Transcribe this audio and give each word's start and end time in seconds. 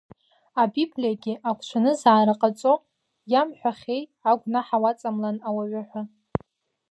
Абиблиагьы 0.61 1.33
агәҽанызаара 1.49 2.39
ҟаҵо, 2.39 2.73
иамҳәахьеи 3.31 4.03
агәнаҳа 4.31 4.77
уаҵамлан 4.83 5.37
ауаҩы 5.47 5.81
ҳәа. 5.89 6.01